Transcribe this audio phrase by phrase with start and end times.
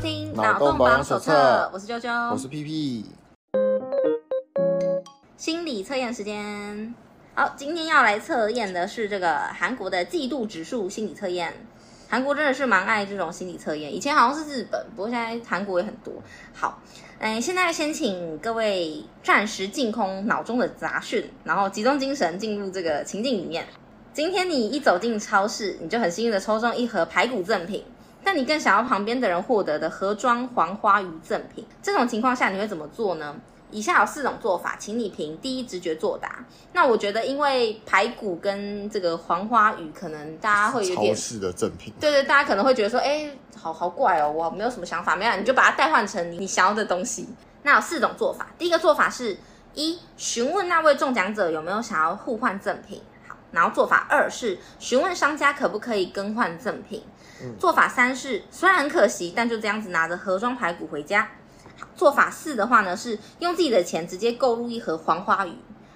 [0.00, 3.04] 听脑洞保养手册，我是啾啾，我是屁屁。
[5.36, 6.94] 心理测验时间，
[7.34, 11.52] 好，今天要来测验的是这个韩国的嫉妒指数心理测验。
[12.08, 16.14] 韩国真的是蛮爱这种心理测验，以前好像是日本，不过现在韩国也很多。
[16.54, 16.80] 好，
[17.18, 23.66] 嗯，现在先请各位暂时净空脑中的杂讯，然后集中精神进入这个情境里面。
[24.14, 27.84] 今天你一走进超市，你就很幸运的抽中一盒排骨赠品。
[28.24, 33.34] 但你更想要旁边的人获得的盒装黄花鱼赠品，这种情况下你会怎么做呢？
[33.72, 36.44] 以下有四种做法，请你凭第一直觉作答。
[36.72, 47.28] 那我觉得，因为排骨跟这个黄花鱼，可能大家会有点超市的赠品，对对，大家可能会觉得说，哎，好好怪哦，我没有什么想法，没有，你就把它代换成你想要的东西。
[47.62, 49.38] 那有四种做法，第一个做法是
[49.74, 57.04] 一询问那位中奖者有没有想要互换赠品，好，然后做法二是询问商家可不可以更换赠品。
[57.58, 61.28] 做法三是虽然很可惜，但就这样子拿着盒装排骨回家。
[61.96, 65.52] 做法四的话呢，是用自己的钱直接购入一盒黄花鱼。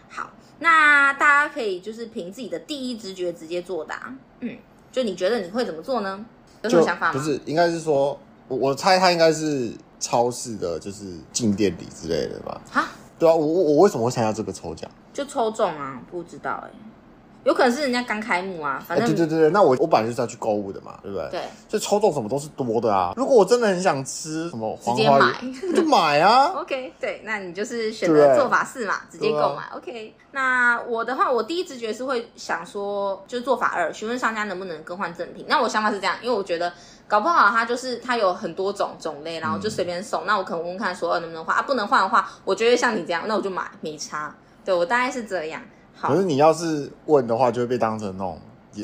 [0.08, 4.14] 好，那大家可以就是凭自己的第一直觉直接作答。
[4.40, 4.56] 嗯，
[4.90, 6.24] 就你觉得你会怎么做呢？
[6.62, 7.18] 有什么想法吗？
[7.18, 12.60] 不是，应该是说，我我猜他应该是超市的，就是进店礼之类的吧？
[12.70, 14.90] 哈，对啊，我我我为什么会参加这个抽奖？
[15.12, 16.00] 就抽中啊？
[16.10, 16.74] 不知道哎、欸。
[17.44, 21.28] 有可能是人家刚开幕啊，反正、欸、对对对，那我我本来就是要去购物的嘛，对不对？
[21.30, 23.12] 对，所以抽中什么都是多的啊。
[23.16, 26.46] 如果我真的很想吃什么黄花鱼，直接买就买啊。
[26.56, 29.62] OK，对，那你就是选择做法四嘛，直接购买。
[29.62, 35.44] 啊、OK，那我的话，我第一直觉是会想说，就是做法二，询问商家能不能更换赠品。
[35.48, 36.72] 那我想法是这样，因为我觉得
[37.06, 40.22] 搞不好它就是它有很多种种类，然后就随便送。
[40.22, 44.34] 嗯、那我可能问问看说能不能换啊，不能换的话，我觉得像你这样，那我就买，没差。
[44.64, 45.60] 对，我大概是这样。
[46.06, 48.38] 可是你要是问的话，就会被当成那种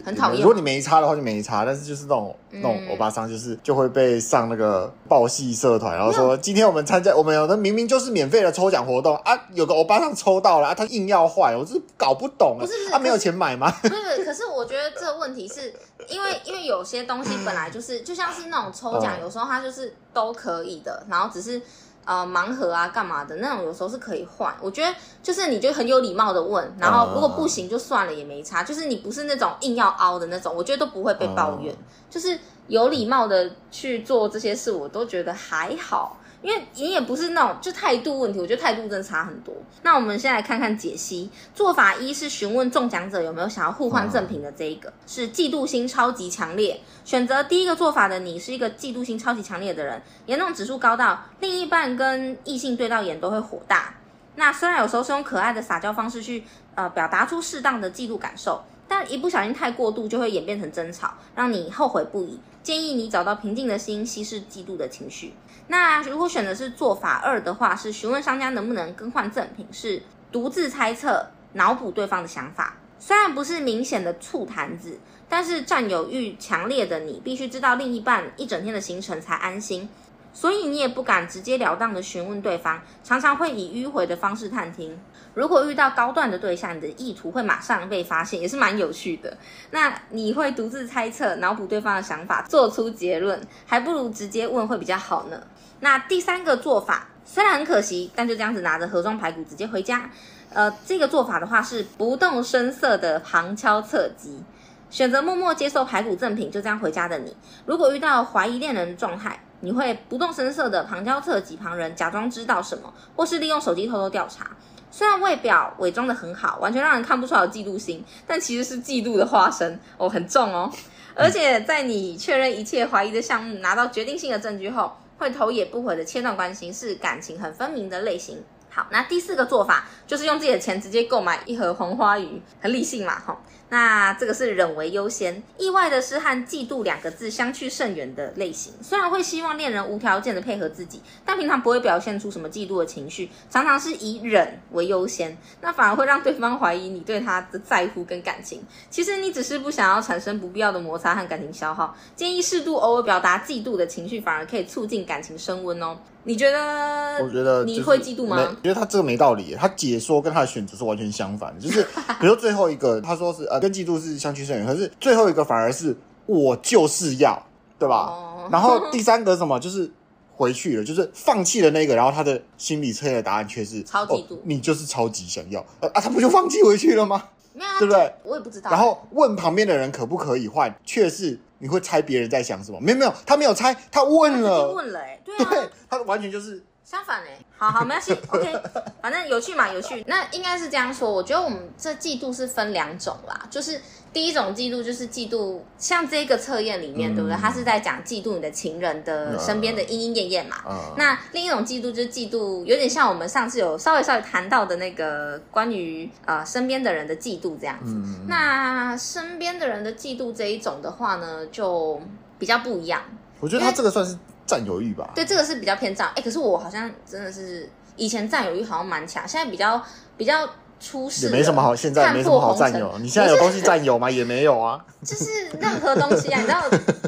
[0.04, 0.40] 很讨厌。
[0.40, 1.64] 如果你没差的话，就没差。
[1.64, 12.64] 但是就是那种、嗯、那种欧巴桑，就是就会被上那个报系社团，然后说今天我们参加，我们有的明明就是免费的抽奖活动啊，有个欧巴桑抽到了啊，他硬要换，我就是搞不懂了。
[12.64, 13.68] 不是，他、啊、没有钱买吗？
[13.82, 15.74] 不是，可是我觉得这个问题是
[16.08, 21.60] 因为因为有些东西本来就是就像是那种抽奖，有时候它就是都可以的，然后只是。
[22.10, 24.52] 呃，盲盒啊，干嘛的那种，有时候是可以换。
[24.60, 28.64] 我觉得就是你就很有礼貌的问，然后如果不行就算了，也没差。
[28.64, 31.72] 就是你不是那种硬要凹的那种，我觉得都不会被抱怨。
[32.10, 36.16] 就是有礼貌的去做这些事，我都觉得还好。
[36.42, 39.54] 因为你也不是那种就态度问题，我觉得态度真的差很多。
[39.82, 41.30] 那我们先来看看解析。
[41.54, 46.80] 做法一是询问中奖者有没有想要互换赠品的这一个，是嫉妒心超级强烈。
[47.04, 53.94] 选择第一个做法的你是一个嫉妒心超级强烈的人，严重指数高到另一半跟异性对到眼都会火大。
[54.36, 62.40] 那虽然有时候是用可爱的撒娇方式去呃表达出适当的嫉妒感受，但一不小心太过度就会演变成争吵，让你后悔不已。
[62.62, 65.34] 建议你找到平静的心，稀释嫉妒的情绪。
[65.70, 72.74] 那如果选的是做法二的话，是询问商家能不能更换赠品，是独自猜测、脑补对方的想法。
[72.98, 74.98] 虽然不是明显的醋坛子，
[75.28, 79.88] 但是占有欲强烈的你，必须知道另一半一整天的行程才安心，
[80.32, 84.98] 所以你也不敢直截了当的询问对方，常常会以迂回的方式探听。
[85.34, 89.38] 如果遇到高段的对象，你的意图会马上被发现，也是蛮有趣的。
[89.70, 95.40] 那你会独自猜测、脑补对方的想法，做出结论，还不如直接问会比较好呢。
[95.80, 100.08] 那第三个做法虽然很可惜，但就这样子拿着盒装排骨直接回家。
[100.52, 104.42] 呃，这个做法的话是不动声色的旁敲侧击，
[104.90, 107.36] 选择默默接受排骨赠品，就这样回家的你，
[107.66, 114.50] 如果遇到怀疑恋人的状态，你会不动声色的旁敲侧击旁人，假装知道什么，或是利用手机偷偷调查。
[114.90, 120.68] 虽然外表伪装得很好，完全让人看不出来有嫉妒心，但其实是嫉妒的化身哦，很重哦。
[121.14, 128.42] 而且在你确认一切怀疑的项目，拿到决定性的证据后，会头也不回的切断关系，是感情很分明的类型。
[128.70, 133.38] 好，那第四个做法就是用自己的钱直接购买一盒黄花鱼，很理性嘛，哈。
[133.70, 138.72] 那这个是忍为优先，意外的是和嫉妒两个字相去甚远的类型。
[138.82, 148.60] 虽然会希望恋人无条件的配合自己，但平常不会表现出什么嫉妒的情绪，常常是以忍为优先，那反而会让对方怀疑你对他的在乎跟感情。
[148.90, 151.96] 其实你只是不想要产生不必要的摩擦和感情消耗。
[152.16, 155.96] 建议适度偶尔表达嫉妒的情绪，反而可以促进感情升温哦。
[156.24, 157.18] 你觉得？
[157.22, 158.36] 我觉得你会嫉妒吗？
[158.38, 161.60] 我觉得他这个没道理，他解说跟他的选择是完全相反的。
[161.60, 161.82] 就是
[162.20, 165.96] 比如说最后一个，他说是呃跟嫉妒是相去甚远，可是最后一个反而是
[166.26, 167.42] 我就是要，
[167.78, 168.06] 对吧？
[168.06, 169.90] 哦、 然后第三个什么就是
[170.36, 176.00] 回去了，就是放弃了那个，然后他的心理测验的答案却是超嫉妒、哦，你就是超级想要啊啊！
[176.00, 177.22] 他不就放弃回去了吗？
[177.52, 178.14] 没有啊，对不对？
[178.24, 178.70] 我也不知道。
[178.70, 182.80] 然后问旁边的人可不可以换，却是你会猜别人在想什么？
[182.80, 186.64] 没有没有，他没有猜，他问了，问了、欸，哎，对啊， 对他完全就是。
[186.90, 188.52] 相反呢，好好没关系， OK，
[189.00, 190.02] 反正有趣嘛，有趣。
[190.08, 193.80] 那应该是这样说，我觉得我们这嫉妒是分两种啦，就是
[194.12, 197.36] 第一种嫉妒就是嫉妒，像这个测验里面，嗯、对不对？
[197.36, 200.56] 他是在讲嫉妒你的情人的身边的莺莺燕燕嘛。
[200.68, 207.92] 嗯、那另一种嫉妒就是嫉妒，有点像我们上次有稍微稍微谈到的那个关于呃身边的人的嫉妒这样子。
[207.94, 212.02] 嗯、那身边的人的嫉妒这一种的话呢，就
[212.36, 213.00] 比较不一样。
[213.38, 214.18] 我觉得他这个算是。
[214.50, 216.08] 占有欲吧，对，这个是比较偏占。
[216.16, 219.80] 哎，可是我好像真的是以前占有欲好像蛮强，现在比较
[220.16, 220.48] 比较
[220.80, 222.98] 出事，也没什么好，现在没什么好占有。
[222.98, 224.10] 你现在有东西占有吗？
[224.10, 226.64] 也没有啊，就是任何东西啊，你知道，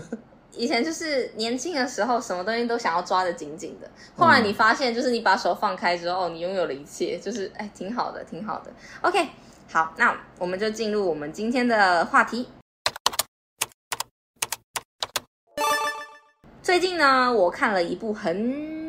[0.55, 3.91] 以前就是年轻的时候，什么东西都想要抓得紧紧的。
[4.17, 8.71] 后来你发现，就是你把手放开之后，你拥有了一切，就是哎，挺好的，挺好的。
[9.01, 9.29] OK，
[9.71, 12.47] 好，那我们就进入我们今天的话题。
[16.63, 18.82] 最近呢，我看了一部很。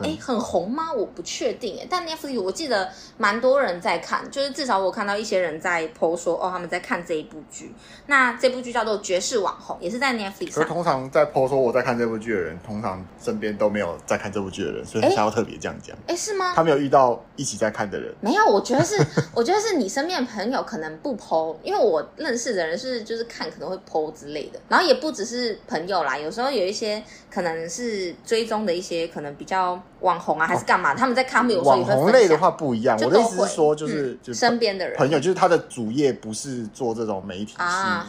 [0.00, 0.92] 哎，很红吗？
[0.92, 7.72] 我不确定哎，但 Netflix 我记得蛮多人在看，就是至少我看到一些人在 po 说哦，他们在看这一部剧。
[8.06, 10.66] 那这部剧叫做《绝世网红》，也是在 Netflix 上。
[10.66, 15.96] 通常在 po 说我在看这部剧的人，通常身边都没有在看这部剧的人，所以想要特别这样讲。
[16.06, 16.52] 哎，是吗？
[16.54, 18.14] 他没有遇到一起在看的人。
[18.20, 18.96] 没有，我觉得是，
[19.34, 29.80] 我觉得是你身边的朋友可能不 po，因为我认识的人是就是看可能会 po 之类的，然后也不只是朋友啦，有时候有一些可能是追踪的一些可能比较。
[30.00, 30.94] 网红啊，还是干嘛？
[30.94, 32.98] 他们在看，他们有时候也会网红类的话不一样。
[33.00, 37.54] 我的意思是说，就是就身边的人朋友，就是他的主业不是做这种媒体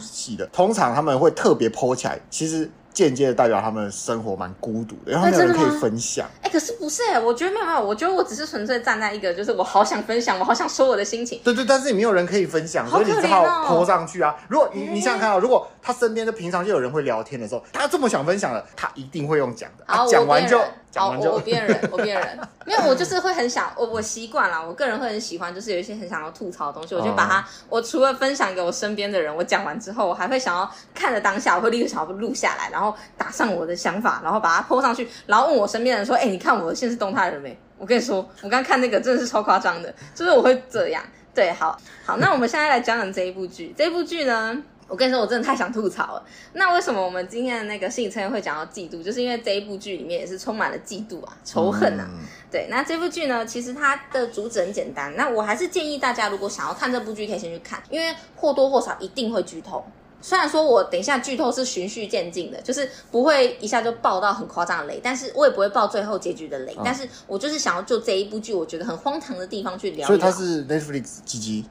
[0.00, 2.18] 系的，通常他们会特别 po 起来。
[2.30, 2.70] 其实。
[2.96, 6.26] 间接的代表他们的生活蛮孤独的，然后没有人可以分享。
[6.40, 11.38] 哎、欸，可是不是哎、欸，我觉得没有没有，我觉得我只是纯粹站在一个，就是我好想分享，我好想说我的心情。
[11.44, 14.34] 对对，但是你没有人可以分享，所以你只好 po 上去啊。
[14.48, 19.84] 如果你你想想看啊，如果他身边的平常就有人会聊天的时候，他这么想分享的，他一定会用讲的。
[19.84, 20.58] 啊，讲完就
[20.96, 22.38] 讲完就我变人， 我变人。
[22.64, 41.02] 没有，我就是会很想，我我习惯了，我个人会很喜欢，就是有一些很想要吐槽的东西，我就把它，我除了分享给我身边的人，我讲完之后，我还会想要看着当下，我会立刻想要录下来，然后打上我的想法，然后把它 po 上去，然后问我身边的人说：“哎、欸，你看我的限时动态了没？”我跟你说，我刚看那个真的是超夸张的，就是我会这样。
[41.34, 43.74] 对，好好，那我们现在来讲讲这一部剧。
[43.76, 44.56] 这一部剧呢，
[44.88, 46.24] 我跟你说，我真的太想吐槽了。
[46.52, 49.02] 那为什么我们今天的那个心理测验会讲到嫉妒？
[49.02, 52.08] 就是因为这一部剧里面也是充满了嫉妒啊、仇恨啊。
[52.50, 55.14] 对，那这部剧呢，其实它的主旨很简单。
[55.16, 59.84] 那我还是建议大家，如果想要看这部剧，可以先去看，因为或多或少一定会剧透。
[60.22, 66.72] 虽然说我等一下剧透是循序渐进的，就是不会一下就爆到很夸张的雷，但是我也不会爆最后结局的雷。
[66.78, 70.06] 嗯、但是我就是想要就这一部剧，我觉得很荒唐的地方去聊聊。
[70.06, 71.66] 所以它是 Netflix 几集？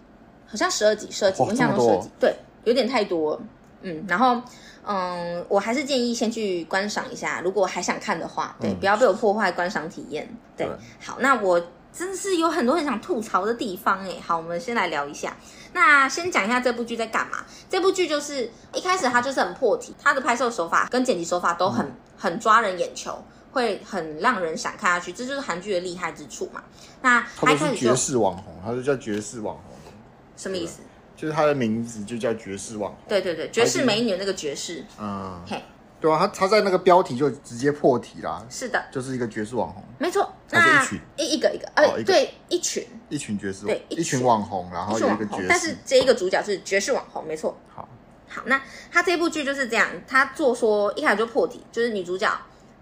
[0.46, 2.36] 好像十二集，十二集，我印象中十二集，对，
[2.66, 3.42] 有点太多。
[3.82, 4.42] 嗯，然后
[4.86, 10.28] 嗯，我还是建议先去观赏一下，如果还想看的话，对，嗯、不要被我破坏观赏体验。
[10.58, 10.76] 对，对
[11.06, 11.66] 好，那我。
[11.98, 14.18] 真的是有很多很想吐槽的地方哎。
[14.22, 15.34] 好，我们先来聊一下。
[15.72, 17.38] 那先讲一下这部剧在干嘛。
[17.70, 23.18] 这部剧就是一开始它就是很破题，它的拍摄手法跟剪辑手法都很很抓人眼球，
[23.54, 25.14] 会很让人想看下去。
[25.14, 26.62] 这就是韩剧的厉害之处嘛。
[27.02, 29.64] 那他开始绝世网红，他就叫绝世网红。
[30.36, 30.82] 什么意思？
[31.16, 33.00] 就是她的名字就叫爵士网红。
[33.08, 34.84] 对对对，爵士美女那个爵士。
[35.00, 35.42] 嗯。
[35.48, 35.62] 嘿。
[36.02, 38.46] 对啊，她她在那个标题就直接破题啦。
[38.50, 39.82] 是的，就是一个爵士网红。
[39.98, 45.46] 没错，那一群一一个一个，呃，对，一群一群绝世，对，一群网红，然后有一个爵士。
[45.48, 47.58] 但是这一个主角是爵士网红，没错。
[47.74, 47.88] 好，
[48.28, 52.30] 好，那他这部剧就是这样，他做说一开始就破题，就是女主角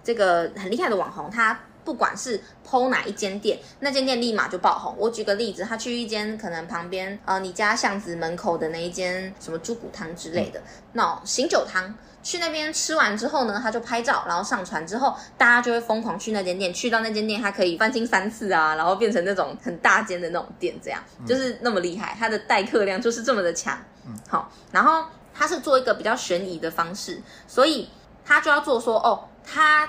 [0.03, 4.95] 这个很厉害的网红，她不管是 PO 哪一间店，那间店立马就爆红。
[4.97, 10.61] 我举个例子，他去一间可能旁边呃你家巷子门口的那一间什么猪骨汤之类的，
[10.93, 11.93] 那种醒酒汤。
[12.23, 16.73] 去那边吃完之后呢，他就拍照，然后上传之后，大家就会疯狂去那间店。
[16.73, 22.15] 去到那间店，他可以翻新三次啊，然后变成那种很大间的那种店，这样、嗯、就是那么厉害。
[22.17, 23.77] 他的待客量就是这么的强。
[24.07, 27.89] 嗯，好，然后他是做一个比较悬疑的方式，所以
[28.23, 29.85] 他就要做说，哦，他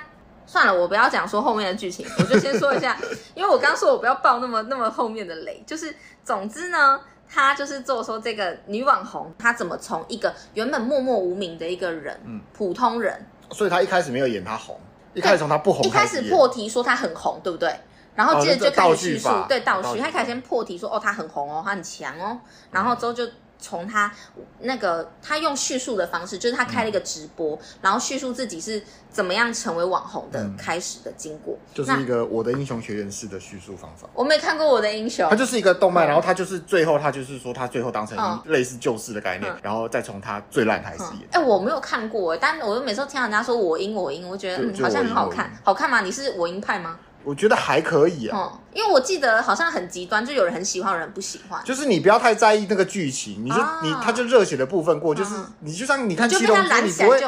[0.46, 2.96] 算了，我不要讲说后面的剧情，我就先说一下，
[3.34, 7.00] 因为我刚说我不要爆那么那么后面的雷，就是总之呢。
[7.26, 14.78] 他就是做说这个女网红，她怎么从一个原本默默无名的一个人，嗯，普通人，所以她一开始没有演她红，
[15.14, 17.74] 一开始从她不红，一开始破题说她很红，对不对？
[18.14, 22.38] 然后接着就开始叙述，哦、对倒叙，他开始先破题说哦，她很红哦，她很强哦，
[22.70, 23.26] 然后之后就
[23.64, 24.12] 从他
[24.60, 34.06] 那个他用叙述的方式，就是他开了一个直播，嗯、然后叙述自己是怎么样成为网红的开始的经过，嗯、就是一个我的英雄学院式的叙述方法。
[34.12, 41.22] 我没看过我的英雄，他就是一个动漫，嗯、然后他就是最后他就是说他最后当成类似救世的概念，嗯、然后再从他最烂开始演。
[41.30, 46.02] 哎、我没有看过，但我又每次都听人家说我英我英，我觉得嗯好像很好看，好看吗？
[46.02, 46.98] 你是我英派吗？
[47.24, 51.60] 我觉得还可以啊，嗯，因为我记得好像很极端，就有人很喜欢，有人不喜欢。
[51.64, 57.20] 就是你不要太在意那个剧情，你就、啊、你他就热血的部分过，就是你就像你看七龙珠，你不会，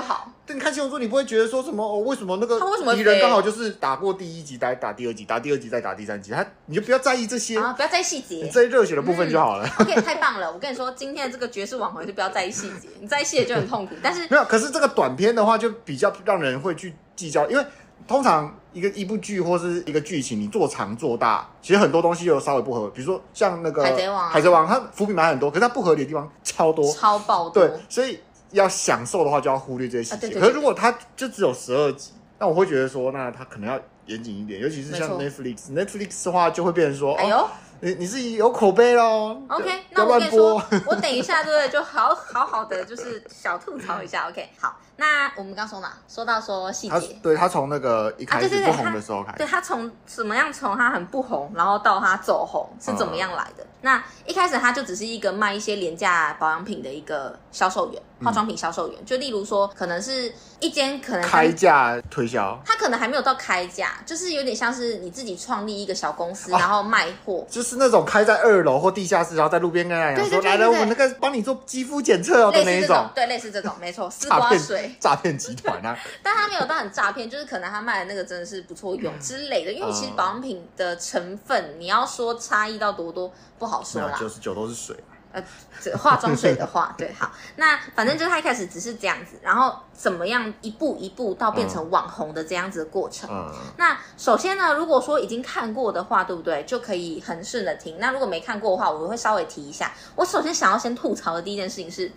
[0.47, 2.61] 对，你看七龙珠，你不会觉得说什么哦，为什么那个
[2.95, 9.67] 敌人刚好就是打过第一集，再打第二集，打第二集再打第三集，他你就不要在意这些，啊，不要在意细节，你在意热血的部分就好了。
[9.79, 13.95] 嗯、OK，太棒了，我跟你说，今天的这个绝世网红就不要在意细节，你在意细节就很痛苦。
[14.03, 17.65] 但是没有，可是这个短片的话就比较让人会去计较，因为。
[18.07, 22.91] 通常一个一部剧或是一个剧情，你做长做大，其实很多东西又稍微不合。
[22.91, 27.67] 比如说像那个海贼王，海贼王它伏笔埋很多，可是它不合理的地方超多，超爆多。
[27.67, 30.39] 对，所以要享受的话，就要忽略这些细节。
[30.39, 37.49] 可是如果它就只有十二集，那我会觉得说，那它可能要严谨一点，尤其是像 Netflix，Netflix 的话就会变成说，哎呦。
[37.79, 40.55] 你你是有口碑喽 OK，那我跟你说，
[40.87, 41.69] 我等一下对不对？
[41.69, 44.49] 就好好好的就是小吐槽一下，OK。
[44.59, 53.63] 好，那我们刚说嘛，说到说细节，对他从那个一开始不红的时候开始，对他从怎么样从他很不红，然后到他走红是怎么样来的？
[53.65, 58.03] 嗯、那一开始他就只是一个卖一些廉价保养品的一个销售员。
[58.25, 84.97] 化妆品销售员，就例如说，可能是一间可能开价推销，他可能还没有到开价，就是有点像是你自己创立一个小公司，然后卖货，就是那种开在二楼或地下室，然后在路边跟人家说，来来，我那个帮你做肌肤检测哦的那一种，对，类似这种，没错， 丝瓜水诈骗集团啊， 但他没有到很诈骗，就是可能他卖的那个真的是不错用之类的，因为其实保养品的成分，你要说差异到多多不好说啦，九十九都是水。
[85.33, 85.45] 呃，
[85.83, 93.29] 这 化妆水的话，对，好，那反正就是他一开始只是这样子，然后怎么样一步一步到变成网红的这样子的过程。
[93.31, 96.63] 嗯，那首先呢，如果说已经看过的话，对不对？
[96.63, 97.99] 就可以很顺的听。
[97.99, 99.93] 那如果没看过的话，我会稍微提一下。
[100.15, 102.11] 我首先想要先吐槽的第一件事情是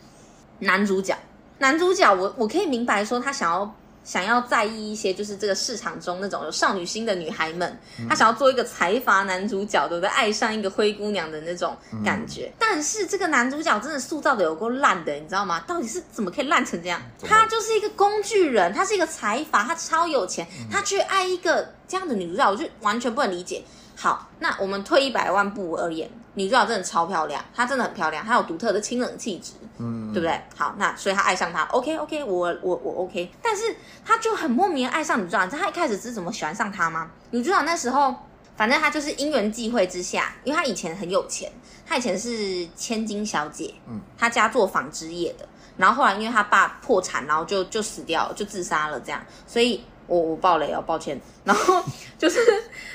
[0.59, 1.17] 男主角，
[1.59, 3.75] 男主角我，我我可以明白说他想要。
[4.01, 10.09] 想要在意一些，就是这个市场中那种有少女心的女孩们，他想要做一个财阀男主角，对不对？
[10.09, 12.51] 爱上一个灰姑娘的那种感觉。
[12.57, 15.59] 但是这个男主角真的塑造的有够烂的，你知道吗？
[15.67, 16.99] 到底是怎么可以烂成这样？
[17.21, 23.63] 他就是一个工具人，他是一个财阀，他超有钱，他去爱一个这样的女主角，我就完全不能理解。
[24.01, 30.41] 好，那我们退一百万步而言，女主角真的超漂亮，她真的很漂亮，她有独特的清冷气质，嗯，对不对？
[30.55, 33.75] 好，那所以她爱上他，OK OK，我我我 OK，但是
[34.05, 37.11] 她就很莫名爱上女主角，你知道她一开始是怎么喜欢上她吗？
[37.31, 38.15] 女主角那时候，
[38.55, 41.51] 反正她就是因缘际会之下，因为她以前很有钱，
[41.85, 49.83] 她以前是千金小姐，嗯，她家做纺织业的，然后后来因为她爸破产，然后就就死掉了，就自杀了，这样，所以。
[50.09, 51.17] 我我爆雷哦，抱歉。
[51.45, 51.81] 然后
[52.17, 52.39] 就是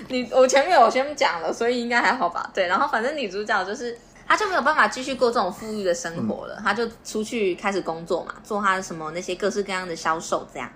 [0.09, 2.51] 你，我前面我先讲了，所以应该还好吧？
[2.53, 2.67] 对。
[2.67, 10.71] 然后反正女主角就是，她就没有办法继续过这种富裕的生活了，她就出去开始工作嘛，做她的什么那些各式各样的销售，这样。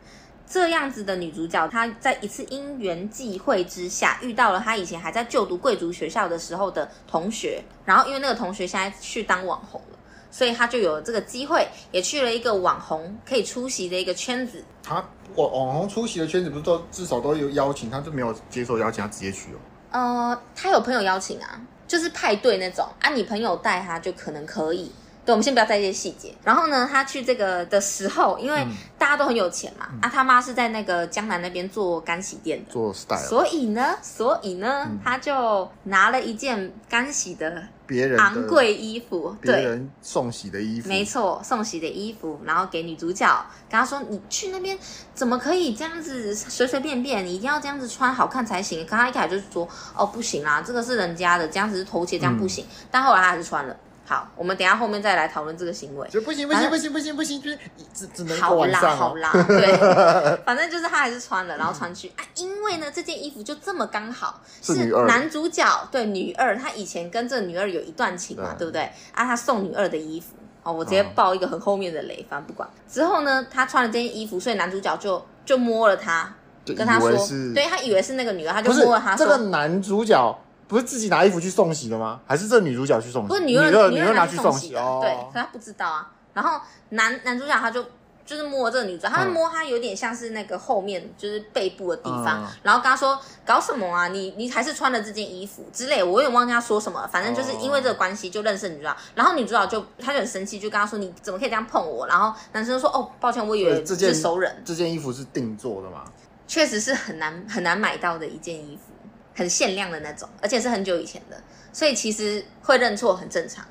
[0.50, 9.98] 这样子的女主角，她在一次因缘际会之下，遇到了她以前还在就读贵族学校的时候的同学，然后因为那个同学现在去当网红了。
[10.31, 14.63] 所以他就有这个机会，也去了一个网红可以出席的一个圈子。
[14.83, 14.95] 他
[15.35, 19.59] 网网红出席的圈子不是都至少都有邀请，他就没有接受邀请，他直接去哦。
[19.91, 24.91] 呃，他有朋友邀请啊，就是派对那种啊，你朋友带他就可能可以。
[25.25, 26.35] 对，我们先不要在意这些细节。
[26.43, 28.67] 然后呢，他去这个的时候，因为
[28.97, 33.19] 大家都很有钱嘛，嗯、啊，他妈是在那个江南那边做干洗店的，做 style。
[33.19, 43.26] 所以呢，所以呢，嗯、他就拿了一件干洗的别人昂贵衣服，别人送洗的衣服，没错，送洗的衣服，然后给女主角，
[43.71, 44.78] 跟她说：“你去那边
[45.14, 47.25] 怎么可以这样子随随便便？
[47.25, 49.66] 你一定要这样子穿好看才行。”刚她一开始就是说
[49.97, 52.62] ：“哦，不行啦，这个是人家的，这样子是偷窃，这样不行。
[52.66, 53.75] 嗯”但后来她还是穿了。
[54.09, 56.09] 好，我们等一下后面再来讨论这个行为。
[56.09, 57.59] 就不行不行不行不行不行，就是
[57.93, 59.77] 只只能好啦好啦，对，
[60.47, 65.62] 反正就是他还是穿了，然后穿去啊，因为呢这件衣服就这么刚好是男主角
[65.93, 68.85] 对女二，他以前跟这个女二有一段情嘛，对不对？
[69.12, 70.29] 啊，他送女二的衣服
[70.62, 72.67] 哦，我直接爆一个很后面的雷，反正不管。
[72.91, 76.35] 之后呢，他穿了这件衣服，所以男主角就就摸了他，
[76.65, 77.11] 跟他说，
[77.55, 79.15] 对他以为是那个女二，他就摸了他。
[79.15, 80.38] 这个男主角。
[80.69, 82.21] 不是自己拿衣服去送洗的吗？
[82.27, 83.29] 还是这女主角去送洗？
[83.29, 84.81] 不是女二，女二拿去送洗的。
[85.01, 86.13] 对，可他不知道啊。
[86.35, 86.61] 然后
[86.91, 87.85] 男男主角他就
[88.25, 94.09] 就是摸这个女主角，他摸她有点像是那个后面就是背部的地方，嗯、然后跟她说搞什么啊？
[94.09, 102.07] 你你还是穿了这件衣服之类，我有点忘记他说什么，反正就是因为这个关系就认识女主角，然后女主角就她就很生气，就跟她说你怎么可以这样碰我？
[102.07, 104.63] 然后男生说哦抱歉，我以为是熟人。
[104.63, 106.05] 这件衣服是定做的吗？
[106.47, 108.93] 确实是很难很难买到的一件衣服，
[109.38, 111.40] 很限量的那种，而且是很久以前的，
[111.73, 113.64] 所以其实会认错很正常。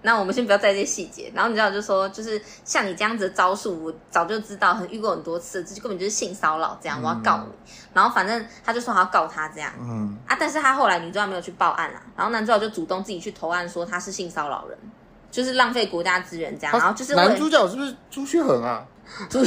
[0.00, 7.44] 那我们先不要在这些细节，然后你知道就说，就是像你这样子的招数，我早就知道，很遇过很多次，这就根本就是性骚扰，这样我要告你。
[7.44, 14.78] 嗯、然后反正他就说他要告他这样，嗯啊，但是他后来女主角没有去报案啊，然后男主角就主动自己去投案说他是性骚扰人，
[15.30, 16.76] 就是浪费国家资源这样。
[16.76, 18.84] 然后就是男主角是不是朱旭恒啊？
[19.28, 19.44] 朱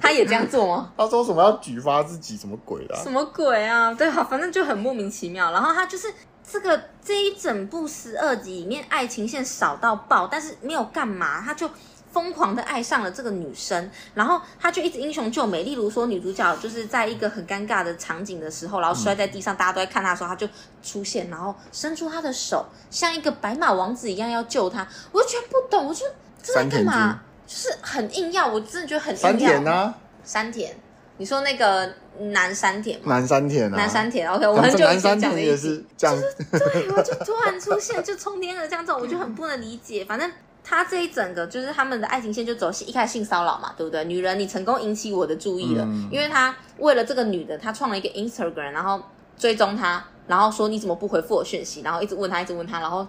[0.00, 0.92] 他也这样做吗？
[0.98, 3.02] 他说什么要举发自己什么鬼的、啊？
[3.02, 3.92] 什么鬼啊？
[3.94, 5.52] 对，啊，反正就很莫名其妙。
[5.52, 6.12] 然后他就是。
[6.44, 11.70] 这个这一整部十二集里面，爱情线少到爆，但是没有干嘛，他就
[12.10, 15.62] 疯狂的爱上了这个女生，然后他就一直英雄救美。
[15.62, 20.46] 例如说，女主角就是在一个很尴尬的场景的时候，然后摔在地上，大家都在看他的时候，他就
[20.82, 24.86] 出现，然后伸出他的手，像一个白马王子一样要救她。
[25.12, 26.04] 我就觉得不懂，我就
[26.42, 27.20] 这在干嘛？
[27.52, 29.28] 就是很硬要，我真的觉得很硬要。
[29.28, 29.94] 山田啊，
[30.24, 30.74] 山田，
[31.18, 31.92] 你说那个。
[32.18, 40.04] 南山田，南山田啊，南山田，OK，我很久以前讲的也是这样，就是对，我就突然出现，就冲天了这样子，我就很不能理解。
[40.04, 40.30] 反正
[40.62, 44.04] 他这一整个就是他们的爱情线就走一开始性骚扰嘛，对不对？
[44.04, 49.02] 女人，你成功引起我的注意了，嗯、因为他为了这个女的，他创了一个 Instagram，然后
[49.38, 53.08] 追踪她，然后说你怎么不回复我讯息，然后一直问他，一直问他，然后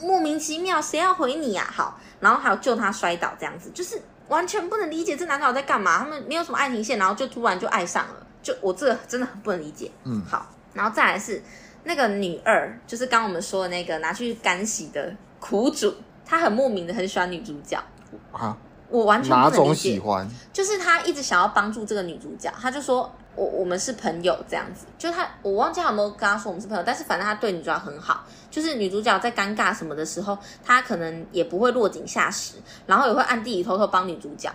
[0.00, 1.68] 莫名其妙，谁要回你啊？
[1.72, 5.98] 好，然后还有救他摔倒这样子，就是完全不能理解这男的在干嘛。
[5.98, 8.26] 他们没有什么爱情线，然后就突然就爱上了。
[8.42, 11.42] 就我这个真的很不能理解，嗯，好，然后再来是
[11.84, 17.78] 那个女二，就是刚刚我们说的那个拿去干洗的苦主，她很莫名的很喜欢女主角
[18.32, 18.56] 啊，
[18.88, 20.02] 我完全不能理解？
[20.54, 32.54] 就是他一直想要帮助这个女主角，他就说我我们是朋友这样子，就他我忘记他有没有跟他说我们是朋友，但是反正他对女主角很好，就是女主角在尴尬什么的时候，他可能也不会落井下石，
[32.86, 34.50] 然后也会暗地里偷偷帮女主角。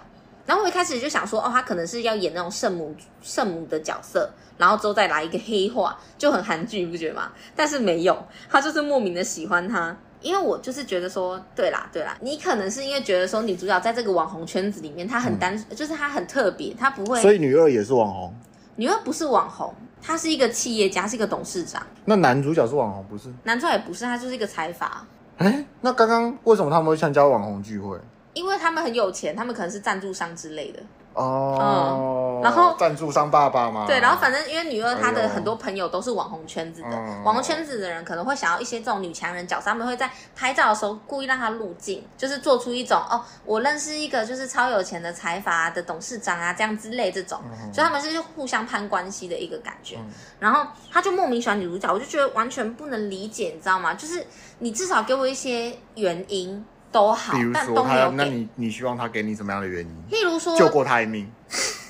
[0.45, 4.29] 然后我一开始就想说，哦，他可能是要演那种圣母圣母的角色，
[4.59, 7.31] 然后之后再来一个黑化，就很韩剧，你不觉得吗？
[7.55, 8.15] 但是没有，
[8.47, 17.19] 他就是莫名的喜欢他，因为我就是觉得说，对啦对啦，你可能是因为觉得说女主角在这个网红圈子里面，她很单，嗯、就是她很特别，她不会。
[17.23, 18.35] 所以女二也是网红。
[18.77, 21.81] 女二不是网红，她是一个企业家，是一个董事长。
[22.03, 23.33] 那男主角是网红不是？
[23.43, 25.05] 男主角也不是，他就是一个财阀。
[25.37, 27.97] 哎，那刚刚为什么他们会参加网红聚会？
[28.35, 30.79] 因为他们很有钱，他们可能是赞助商之类的
[31.13, 31.57] 哦。
[31.57, 33.85] 嗯，然后赞助商爸爸嘛。
[33.87, 49.95] 对，然后反正因为女二她的很多朋友都是网红圈子的，哎、网红圈子的人可能会想要一些这种女强人角色，他们会在拍照的时候故意让她入镜，就是做出一种哦，我认识一个就是超有钱的财阀的董事长啊，这样之类这种，嗯、所以他们是互相攀关系的一个感觉。
[49.97, 53.93] 嗯、然后他就莫名喜欢女主角，我就觉得完全不能理解，你知道吗？
[53.93, 54.27] 就是
[54.59, 56.65] 你至少给我一些原因。
[56.95, 58.11] 都好，比如说但都没有。
[58.11, 60.03] 那你你希望他给你什么样的原因？
[60.09, 61.29] 例如说救过他一命。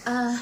[0.04, 0.42] 呃，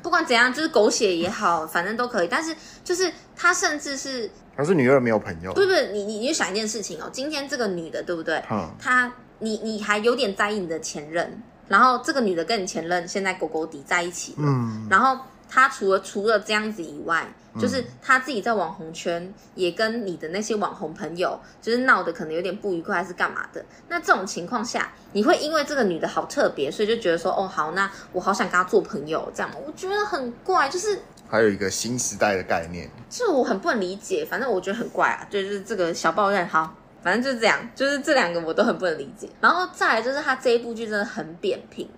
[0.00, 2.28] 不管怎样，就是狗血也好， 反正都可以。
[2.28, 5.52] 但是就是他甚至是，可是女二没有朋友。
[5.52, 8.42] 不是不是，你你你就想一件事情哦，今天这个女的对不对？
[8.50, 8.70] 嗯。
[8.80, 15.18] 她你你还有点在意你的前任，然后这个女的跟你前任现在狗狗底在一起，嗯，然后。
[15.50, 17.26] 他除了除了这样子以外，
[17.58, 23.64] 就是他自己在网红圈也跟你的那些网红朋友，就是闹得可能有点不愉快，还是干嘛的？
[23.88, 30.96] 那这种情况下，你会因为这个女的好特别，所以就觉得说，哦，好，那我好想跟她做朋友，这样我觉得很怪，就是
[31.28, 39.28] 还有一个新时代的概念，就我很不能理解，反正我觉得很怪啊，就是这个小抱怨，好，反正就是这样，就是这两个我都很不能理解。
[39.40, 41.88] 然后再来就是他这一部剧真的很扁平。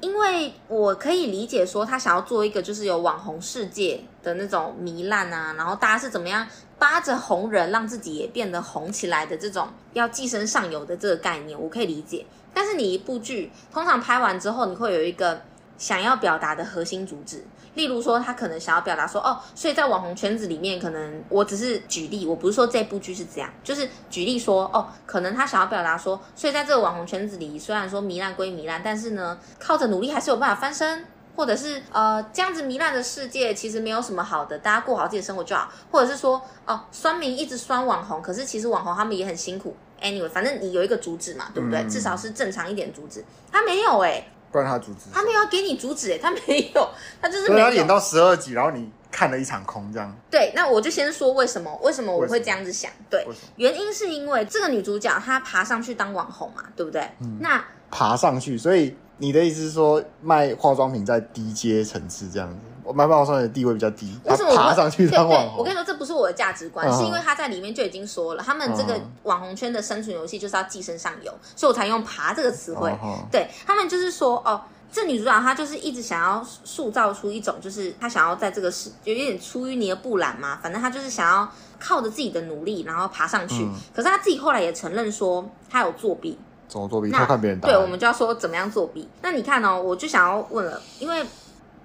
[0.00, 6.46] 因为我可以理解说，他想要做一个就是有网红世界的那种糜烂啊，然后大家是怎么样
[6.78, 12.24] 扒着红人让自己也变得红起来的这种要寄生上游的这个概念，我可以理解。
[12.54, 15.42] 但是你一部剧通常拍完之后，你会有一个
[15.76, 17.44] 想要表达的核心主旨。
[17.78, 41.78] 例如说，他可能想要表达说，哦，所以在网红圈子里面，可能我只是举例，我不是说这部剧是这样，就是举例说，哦，可能他想要表达说，所以在这个网红圈子里，虽然说糜烂归糜烂，但是呢，靠着努力还是有办法翻身，或者是呃，这样子糜烂的世界其实没有什么好的，大家过好自己的生活就好，或者是说，哦，酸民一直酸网红，可是其实网红他们也很辛苦，anyway，反正你有一个主旨嘛，对不对？
[41.80, 44.32] 嗯、至少是正常一点主旨，他没有哎、欸。
[44.50, 46.40] 不然他阻止，他没有要给你阻止，哎，他没
[46.74, 46.88] 有，
[47.20, 47.66] 他就是没有。
[47.66, 50.14] 他演到十二集，然后你看了一场空这样。
[50.30, 51.74] 对，那我就先说为什么？
[51.82, 52.90] 为什么我会这样子想？
[53.10, 57.02] 对，原因是因为这个女主角她爬上去当网红嘛，对不对？
[57.20, 57.38] 嗯。
[57.40, 62.56] 那爬上去，所以你的意思是说卖化妆品在低阶层次这样子？
[62.88, 65.58] 我卖化妆品的地位比较低，为什么爬上去当网红？
[65.58, 72.90] 我跟你说，这不是我的价值观，嗯，是因为他在里面就已经说了，他们这个网红圈的生存游戏就是要寄生上游，所以我才用“爬”这个词汇。
[73.04, 73.18] 嗯。
[73.30, 74.60] 对，他们就是说哦。
[74.90, 81.46] 这女主角她就是一直想要塑造出一种，就是她想要在这个世有一点出淤泥而不染嘛，反正她就是想要
[81.78, 83.64] 靠着自己的努力，然后爬上去。
[83.64, 86.38] 嗯、可是她自己后来也承认说她有作弊。
[86.68, 87.10] 怎么作弊？
[87.10, 87.68] 她看别人打。
[87.68, 89.06] 对，我们就要说怎么样作弊。
[89.20, 91.22] 那你看哦，我就想要问了，因为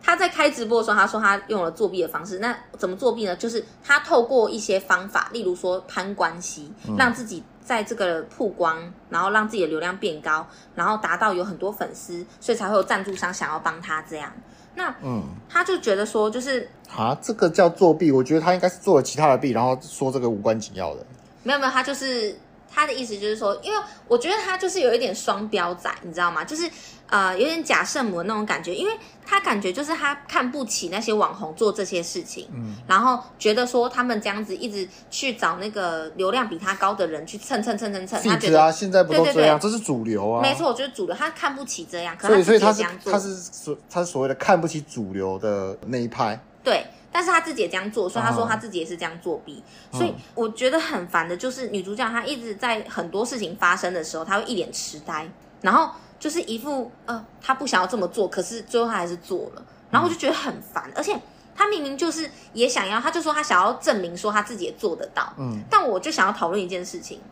[0.04, 2.38] 她在开直播的时候，他说他用了作弊的方式。
[2.38, 3.36] 那怎么作弊呢？
[3.36, 7.42] 就是他透过一些方法，例如说攀关系，让自己。
[7.64, 8.78] 在这个曝光，
[9.10, 14.30] 然后让自己的流量变高，然后达到有很多粉丝，所以才会有赞助商想要帮他这样。
[14.76, 18.12] 那嗯，他就觉得说，就是啊，这个叫作弊。
[18.12, 21.06] 我觉得他应该是做了其他的弊，然后说这个无关紧要的。
[21.44, 22.38] 没有没有，他就是
[22.74, 26.44] 他的意思就是说，因为我觉得他就是有一点双标仔，你知道吗？
[26.44, 26.70] 就是。
[27.10, 46.84] 呃，有点假圣母的那种感觉，因为他感觉就是他看不起那些网红做这些事情，嗯，然后觉得说他们这样子一直去找那个流量比他高的人去蹭蹭蹭蹭蹭，他觉得啊，现在不都这样，对对对，这是主流啊，没错，我觉得主流，他看不起这样，可所以所以他是他是所他是所谓的看不起主流的那一派，对，
[47.14, 55.30] 但是他自己也这样做，所以他说他自己也是这样作弊，嗯，所以我觉得很烦的就是女主角她一直在很多事情发生的时候，她会一脸痴呆，
[55.62, 55.90] 然后。
[56.20, 60.90] 就是一副呃，她不想要这么做，可是最后她还是做了，然后我就觉得很烦。
[60.96, 61.20] 而且
[61.54, 65.34] 他明明就是也想要，他就说他想要证明说他自己也做得到。
[65.38, 67.24] 嗯，但我就想要讨论一件事情，是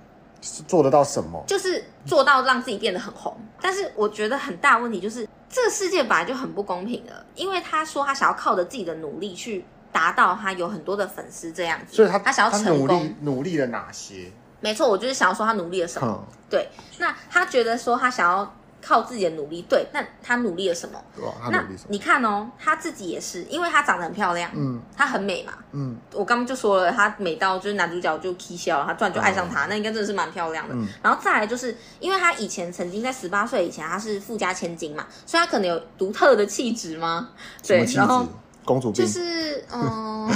[0.42, 1.44] 做得到什么？
[1.48, 3.36] 就是做到让自己变得很红。
[3.62, 14.32] 但是我觉得很大问题就是这个世界本来就很不公平的，因为他说他想要靠着自己的努力去达到他有很多的粉丝这样子，所以他他想要成功，努力努力了哪些？
[14.60, 16.08] 没错，我就是想要说他努力了什么。
[16.08, 18.56] 嗯、对，那他觉得说他想要。
[18.82, 21.00] 靠自己的努力，对，那他努力了什么？
[21.16, 21.88] 对啊，他努力什么？
[21.88, 30.74] 那你看哦，他自己也是，因为他长得很漂亮，嗯，他很美嘛，嗯，我刚刚就说了，他美到就是男主角就 K 笑了，他突然就爱上他，嗯，那应该真的是蛮漂亮的。
[30.74, 37.30] 嗯，然后再来就是，因为他以前曾经在十八岁以前他是富家千金嘛，所以他可能有独特的气质吗？
[37.66, 38.26] 对，然后
[38.66, 40.28] 公主就是嗯，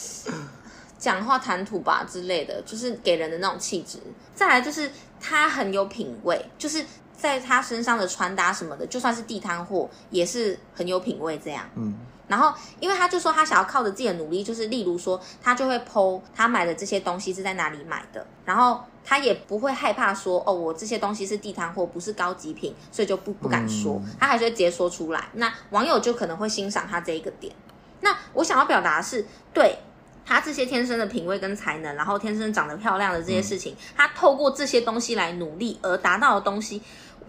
[0.98, 3.98] 讲话谈吐吧之类的，就是给人的那种气质。
[4.34, 6.82] 再来就是他很有品味，就是。
[7.20, 11.68] 在他身上的穿搭什么的，就算是地摊货，也是很有品味这样。
[11.76, 11.94] 嗯，
[12.26, 25.28] 然后因为他就说他想要靠着自己的努力，就是例如说他就会 po 他买的这些东西是在哪里买的，然后他也不会害怕说哦，我这些东西是地摊货，不是高级品，所以就不不敢说，他还是会直接说出来。
[25.34, 27.54] 那网友就可能会欣赏他这一个点。
[28.00, 29.76] 那我想要表达的是，对
[30.24, 36.80] 他这些天生的品味跟才能，然后天生长得漂亮的这些事情，他透过这些东西来努力而达到的东西。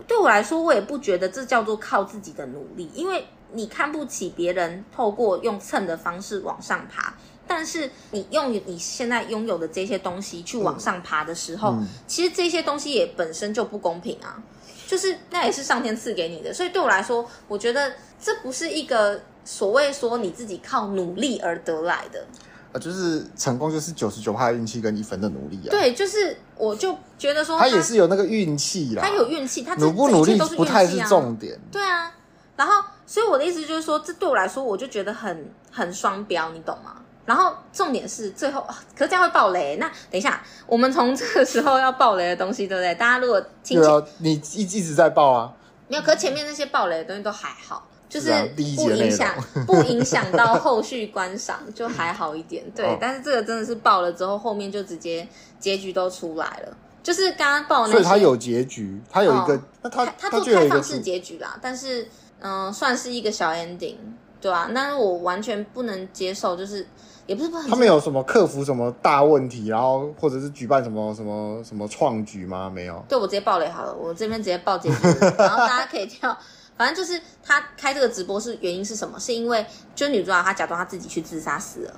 [0.08, 7.14] 对我来说，我也不觉得这叫做靠自己的努力，因为你看不起别人透过用蹭的方式往上爬，
[7.48, 14.42] 但是你用你现在拥有的这些东西去往上爬的时候，嗯、其实这些东西也本身就不公平啊，
[14.88, 22.26] 就是那也是上天赐给你的，所以对我来说，我觉得这不是一个所谓说你自己靠努力而得来的。
[22.74, 25.72] 呃，就是成功就是九十九趴的运气跟一分的努力啊。
[25.72, 29.04] 对，就是我就觉得说他，他也是有那个运气啦。
[29.04, 31.60] 他有运气，他努不努力不太是重点。
[31.72, 32.14] 对啊，
[32.56, 36.96] 然后所以我的意思就是说，这对我来说，我就觉得很很双标，你懂吗？
[37.26, 38.66] 然后重点是最后，
[38.98, 39.78] 可是这样会爆雷。
[39.78, 42.96] 那等一下，我们从这个时候要爆雷的东西，对不对？
[42.96, 45.54] 大家如果听对啊，你一一直在爆啊，
[45.88, 47.88] 没有，可前面那些爆雷的东西都还好。
[48.12, 49.34] 就是不影响，
[49.66, 52.62] 不影响到后续观赏，就还好一点。
[52.76, 55.26] 对、哦，但是这个真的是爆了之后，后面就直接
[55.62, 56.78] 结局都出来了。
[57.02, 61.58] 就是刚刚爆那，所以它有结局，它有一个，那、哦、它它做开放式结局啦。
[61.62, 62.04] 但是，
[62.42, 63.96] 嗯、呃，算是一个小 ending，
[64.42, 64.72] 对吧、啊？
[64.76, 66.86] 但是我完全不能接受，就是
[67.28, 67.70] 也不是不能。
[67.70, 72.70] 他们有什么克服什么大问题，然后或者是举办什么什么什么创举吗？
[72.70, 73.02] 没有。
[73.08, 74.98] 对，我直接爆雷好了，我这边直接爆结局，
[75.38, 76.38] 然后大家可以跳。
[76.78, 79.20] 反正就是他开这个直播是原因是什么？
[79.20, 81.94] 是因为就是女主角她假装她自己去自杀死了，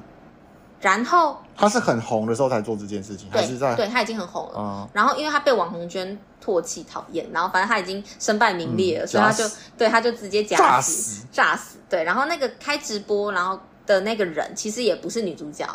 [0.81, 3.75] 然后她是很红的时候才做这件事情，还是在？
[3.75, 4.55] 对，她已经很红了。
[4.57, 4.89] 嗯。
[4.93, 11.77] 然后因为她被网红圈唾弃讨厌，然后反正她已经身败名裂了，嗯、所以她就对她就直接假死，炸死。
[11.89, 15.65] 对，然后那个开直播然后的那个人其实也不是女主角，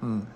[0.00, 0.26] 嗯。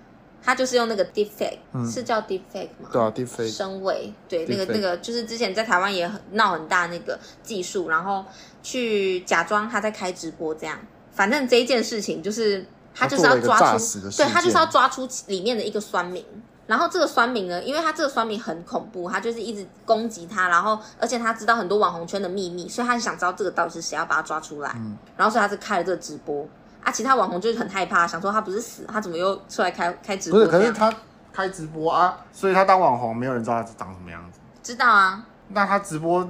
[0.43, 2.89] 他就是用那个 deepfake，嗯，是叫 deepfake 吗？
[2.91, 8.25] 对啊，deepfake 声位，对，那个那个就是之前在台湾也很闹很大那个技术，然后
[8.61, 10.77] 去假装他在开直播这样。
[11.11, 16.25] 反正这一件事情就是他就是要抓出，对，他就是要抓出里面的一个酸民。
[16.65, 24.71] 然后这个酸民呢，因为他这个酸民很恐怖，他就是一直攻击他，然后而且他知道很多网红圈的秘密，所以他想知道这个到底是谁，要把他抓出来。
[24.77, 26.47] 嗯，然后所以他是开了这个直播
[26.83, 30.39] 啊，其他网红就是很害怕，想说他不是死，他怎么又出来开开直播？
[30.39, 30.93] 不是，可是他
[31.31, 34.39] 开直播啊，所以他当网红，没有人知道他长什么样子。
[34.61, 36.27] 知道啊，那他直播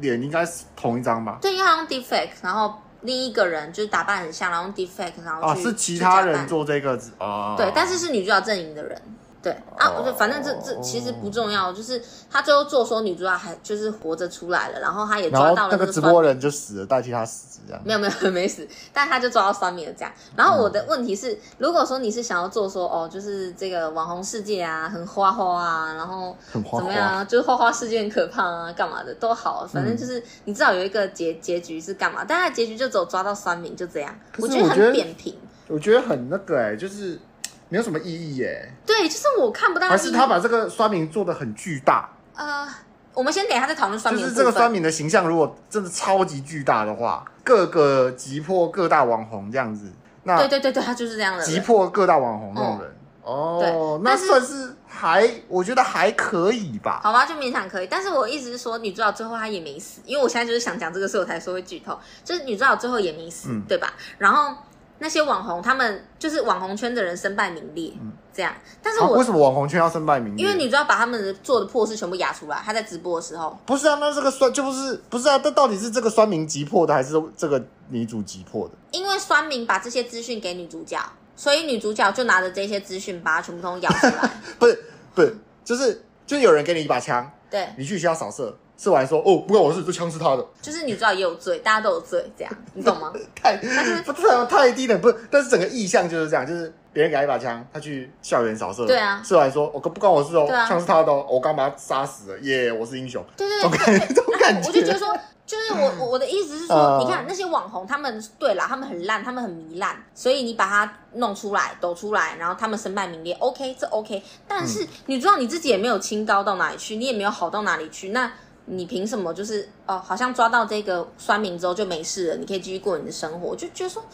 [0.00, 1.38] 脸应该是同一张吧？
[1.40, 2.74] 对，因为他用 deepfake，然后。
[3.02, 9.00] 另一个人就是打扮很像，然后用 deepfake，然后去、啊、是其他人做这个哦，对，但是是女主角阵营的人。
[9.42, 17.80] 对啊，我就反正这这其实不重要，就是他最后做说女主角还就是活着出来了，然后他也抓到了那个直播人就死了，代替他死这样。
[17.84, 20.12] 没有没有 没死，但他就抓到酸民了这样。
[20.34, 37.20] 然后我的问题是，嗯、如果说你是想要做说哦，就是这个网红世界啊，很花花啊，然后怎么样啊，就是花花世界很可怕啊，干嘛的都好，反正就是你至少有一个结结局是干嘛，但他结局就走抓到酸民就这样，我觉得很扁平，我觉得很那个哎、欸，就是。
[37.68, 38.72] 没有什么意义耶。
[38.86, 39.88] 对，就是我看不到。
[39.88, 42.08] 还是他把这个酸民做的很巨大。
[42.34, 42.68] 呃，
[43.12, 44.22] 我们先等一下再讨论酸民。
[44.22, 49.90] 就是这个酸民的形象，如果真的超级巨大的话，各个击破各大网红这样子。
[50.22, 51.42] 那对对对对，他就是这样的。
[51.44, 52.96] 击破各大网红那种人。
[53.22, 57.00] 哦，对，那算是还，我觉得还可以吧。
[57.02, 57.86] 好吧，就勉强可以。
[57.88, 61.98] 但是我一直是说，女主角最后她也没死，因为我现在就是想讲这个，所以我才说会剧透。
[62.22, 63.92] 就是女主角最后也没死，对吧？
[64.18, 64.54] 然后。
[64.98, 68.54] 那些网红，他们就是网红圈的人身败名裂，嗯，这样。
[68.82, 70.44] 但是我、啊、为什么网红圈要身败名裂？
[70.44, 73.58] 因为女主角把他们的做的破事全部压出来，他在直播的时候。
[73.66, 75.38] 不是啊，那这个酸就不是不是啊？
[75.38, 78.74] 这到底是这个酸民急迫的，还是这个女主急迫的？
[78.92, 80.98] 因为酸民把这些资讯给女主角，
[81.34, 84.30] 所以女主角就拿着这些资讯把它全部都咬出来。
[84.58, 88.56] 不是不是，就是就有人给你一把枪，对，你去学校扫射。
[88.78, 90.46] 是完说哦，不关我事，这枪是他的。
[90.60, 93.12] 就是你知道也有罪，大家都有罪，这样你懂吗？
[93.34, 98.84] 太不是太低了，不是，但是整个意向就是这样，就是别人给他一把枪，他去校园扫射。
[98.86, 103.24] 对啊，是完说我不关我事哦，枪是他的哦，我刚把他杀死了，耶，我是英雄。
[103.36, 104.68] 对对对，这种感觉。
[104.68, 114.22] 我就觉得说，就是我我的意思是说，你看那些网红，他们对啦，他们很烂，他们很糜烂，所以你把他弄出来，抖出来，然后他们身败名裂，OK，这 OK。
[114.46, 118.30] 但是你知道你自己也没有清高到哪里去，你也没有好到哪里去，那。
[118.66, 119.98] 你凭什么就是哦？
[119.98, 123.56] 好像抓到这个酸民之后就没事了，你可以继续过你的生活？
[123.56, 124.04] 就觉得说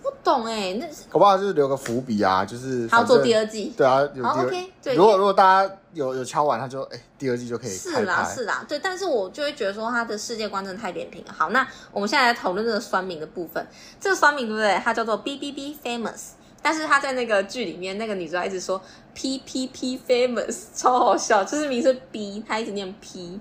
[0.00, 3.72] 不懂哎、欸，那搞不好就是留个伏笔啊，就是他要做第二季。
[3.76, 4.94] 对啊，有第二、oh, okay, 对。
[4.94, 7.70] 如果如果大家有有敲完，他就哎、欸，第二季就可以。
[7.70, 8.78] 是啦是啦，对。
[8.78, 11.34] 但是我就会觉得说他的世界观真的太扁平了。
[11.36, 13.66] 好，那我们现在来讨论这个酸民的部分。
[13.98, 14.80] 这个酸民对不对？
[14.84, 18.80] 他叫做 B B B Famous，但是他在那个剧里面，那个女主角一直说
[19.12, 23.40] P P P Famous，超好笑，就是名字 B，他一直念 P。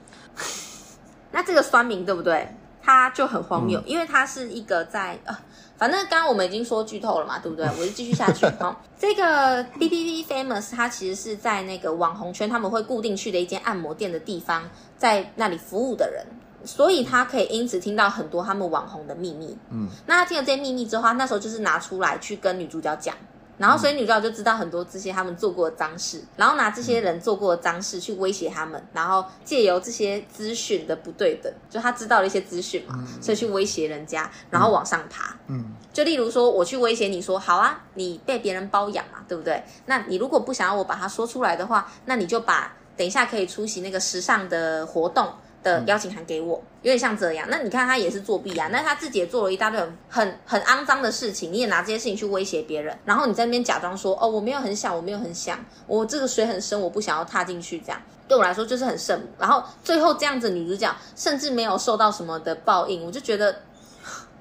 [1.31, 2.55] 那这个酸民对不对？
[2.81, 5.37] 他就很荒谬，嗯、因为他是一个在呃，
[5.77, 7.65] 反正刚刚我们已经说剧透了嘛，对不对？
[7.77, 8.47] 我就继续下去。
[8.59, 14.63] 好，这个 B B B Famous，他其实是在那个网红圈，他们会固定去的一间按摩店的地方，
[14.97, 16.25] 在那里服务的人，
[16.65, 19.55] 所以他可以因此听到很多他们网红的秘密。
[19.69, 23.13] 嗯，那他听了这些秘密之后，他那时候就是拿出来去跟女主角讲。
[23.59, 35.35] 然后，所以女主角就知道很多这些他们做过的脏事，然后拿这些人做过的脏事去威胁他们，然后借由这些资讯的不对等，就他知道了一些资讯嘛，所以去威胁人家，然后往上爬。
[35.47, 39.61] 嗯，就例如说，我去威胁你说，好啊，你被别人包养嘛，对不对？
[39.85, 47.47] 那你如果不想要我把它说出来的话，那你就把等一下可以出席那个时尚的活动的邀请函给我，有点像这样。
[47.49, 59.27] 那你看他也是作弊啊，那他自己也做了一大堆很很很肮脏的事情，你也拿这些事情去威胁别人，然后你在那边假装说哦，我没有很想，我没有很想，我这个水很深，我不想要踏进去，这样对我来说就是很圣母。
[59.37, 63.55] 然后最后这样子女主角甚至没有受到什么的报应，我就觉得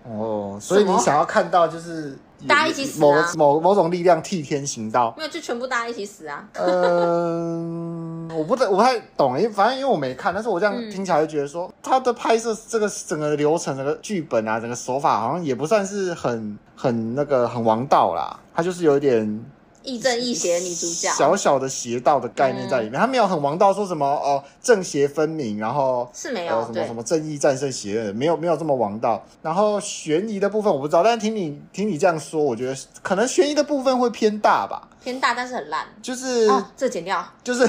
[0.04, 2.16] 哦，所以你想要看到就是。
[2.46, 3.32] 大家一起死啊！
[3.36, 6.48] 某某某种力量替天行道，没有就全部大家一起死啊！
[6.54, 19.44] 嗯，我不太我不太懂，因为反正因为我没看，但是我这样听起来就觉得说，他的拍摄这个整个流程、整个剧本啊、整个手法，好像也不算是很很那个很王道啦，他就是有一点。
[19.88, 29.24] 亦正亦邪的女主角，小小的邪道的概念在里面，他、嗯、没有很王道，说什么哦正邪分明，然后是没有、呃、什么什么正义战胜邪恶，没有没有这么王道。
[29.40, 37.66] 然后悬疑的部分我不知道，但是听你听你这样说，我觉得可能悬疑的部分会偏大吧，偏大，但是很烂，就是、哦、这剪掉，就是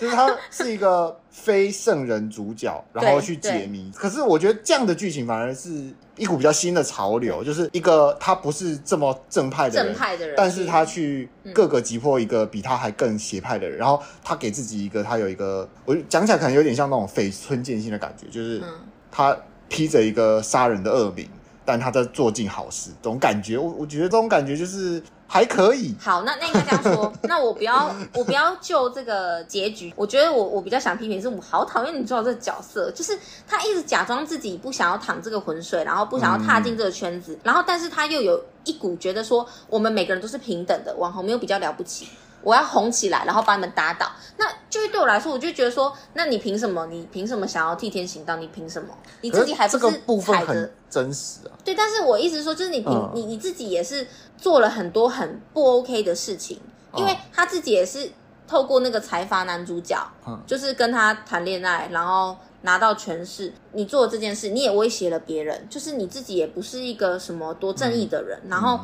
[0.00, 3.92] 就是他是一个非圣人主角，然后去解谜。
[3.94, 5.92] 可是我觉得这样的剧情反而是。
[6.14, 18.62] 一股比较新的潮流，就是一个他不是这么正派的人，正派的人，但是他去各个击破一个比他还更邪派的人，嗯、然后他给自己一个，他有一个，我讲起来可能有点像那种绯村剑心的感觉，就是
[19.10, 19.34] 他
[19.70, 21.26] 披着一个杀人的恶名，
[21.64, 25.02] 但他在做尽好事，这种感觉，我我觉得这种感觉就是
[25.32, 25.94] 还可以。
[25.98, 33.18] 好，那那应该这样说， 那我不要我不要就这个结局，我觉得我我比较想批评是，我好讨厌女主角这个角色，就是
[33.48, 42.06] 他一直假装自己不想要淌这个浑水，然后不想要踏进这个圈子，嗯、然后但是他又有一股觉得说我们每个人都是平等的，网红没有比较了不起。
[42.42, 46.86] 我要红起来，然后把你们打倒，那就是对我来说，我就觉得说，那你凭什么？
[46.86, 48.36] 你凭什么想要替天行道？
[48.36, 48.88] 你凭什么？
[49.20, 49.90] 你自己还不是踩着？
[49.90, 51.54] 这个部分很真实啊。
[51.64, 56.58] 对，但是我意思说，就是你凭、嗯、你你自己也是做了很多很不 OK 的事情，
[56.96, 58.10] 因为他自己也是
[58.48, 63.52] 透过那个财阀男主角，嗯、就是跟他谈恋爱，然后拿到权势。
[63.72, 68.80] 你做这件事，你也威胁了别人，就是你自己也不是一个什么多正义的人，嗯、然后。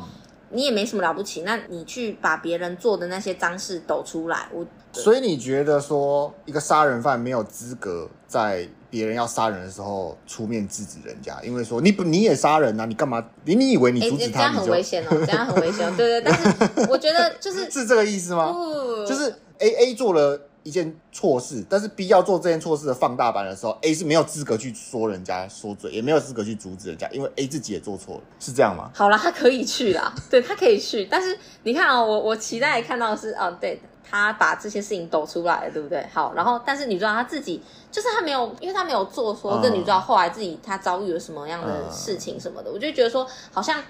[0.51, 13.23] 嗯你也没什么了不起，那你去把别人做的那些脏事抖出来，我所以你觉得说一个杀人犯没有资格在别人要杀人的时候出面制止人家，因为说你不你也杀人啊，你干嘛？
[13.45, 14.41] 你你以为你阻止他？
[14.41, 15.95] 欸、 这样很危险哦，这样很危险。
[15.95, 18.51] 对对，但是我觉得就是 是这个意思吗？
[18.51, 20.48] 不就是 A A 做了。
[20.69, 28.91] 一件错事，但是 B 要做这件错事的放大版的时候，A 是没有资格去说人家说嘴，也没有资格去阻止人家，因为 A 自己也做错了，是这样吗？
[28.93, 36.05] 好啦，他可以去啦， 对，他可以去，但是你看哦，我我期待看到的是，哦，对，他把这些事情抖出来了，对不对？
[36.13, 37.59] 好，然后但是女主角她自己
[37.91, 43.83] 就是她没有，因为她没有做说跟女主角后来自己她遭遇了什么样的事情什么的，嗯、我就觉得说好像。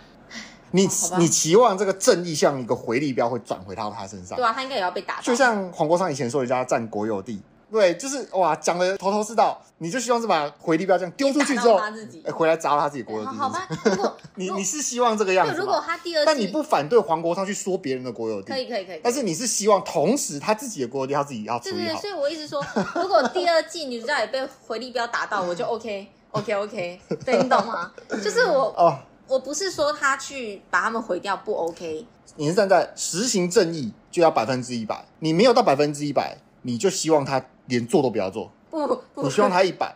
[0.71, 4.37] 你你期望这个正义像一个回力镖会转回到他身上？
[4.37, 5.19] 对啊，他应该也要被打。
[5.21, 9.61] 就像黄国昌以前说人家占国有地，对，就是哇，讲的头头是道。
[9.81, 11.79] 你就希望是把回力镖这样丢出去之后，
[12.25, 13.31] 哎，回来砸到他自己国有地。
[13.31, 18.99] 好吧，如果 你你是希望这个样子，如果他第二，但你不反对黄国昌去说别人的国有地，可以可以可以。
[19.01, 21.77] 但是你是希望同时他自己的国有地他自己要处理好。
[21.77, 22.61] 对对，所以我一直说，
[22.95, 27.89] 如果第二季女主角也被回力镖打到，我就 OK OK OK， 对，你懂吗？
[28.21, 28.99] 就是我哦。
[29.29, 38.51] 我不是说他去把他们毁掉不 OK，你是站在实行正义就要百分之一百，你没有到百分之一百，你就希望他连做都不要做。
[38.71, 39.95] 不，不你希望他一百，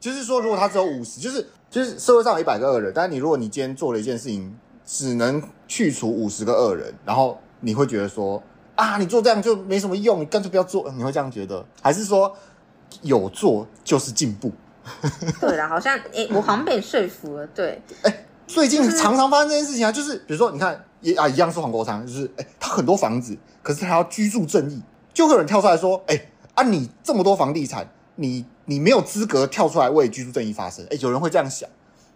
[0.00, 8.42] 就是说如果他只有五十，就是就是社会上有一百个恶人，但是你如果你今天做了一件事情，只能去除五十个恶人，然后你会觉得说
[8.74, 11.64] 啊，你做这样就没什么用，你干脆不要做，你会这样觉得？
[11.80, 12.34] 还是说
[13.02, 14.50] 有做就是进步？
[15.40, 24.82] 对了，好像诶、欸，我好像被你说服了，对， 欸最近常常发生这件事情啊，就是比如说，你看也啊，一样是黄国昌，就是哎、欸，他很多房子，可是他要居住正义，
[25.12, 31.68] 就会有人跳出来说，哎、欸，啊，你这么多房地产，你你没有资格跳出来为居住正义发声，哎、欸，有人会这样想。